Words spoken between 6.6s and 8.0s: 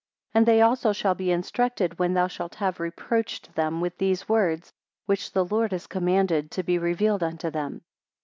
be revealed unto them.